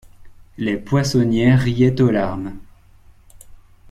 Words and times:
Les 0.57 0.77
poissonnières 0.79 1.59
riaient 1.59 2.01
aux 2.01 2.09
larmes. 2.09 2.57